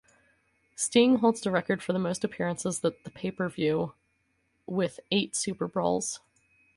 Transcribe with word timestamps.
Sting 0.75 1.17
holds 1.17 1.41
the 1.41 1.51
record 1.51 1.83
for 1.83 1.93
most 1.93 2.23
appearances 2.23 2.83
at 2.83 3.03
the 3.03 3.11
pay-per-view 3.11 3.93
with 4.65 4.99
eight 5.11 5.33
SuperBrawls. 5.33 6.21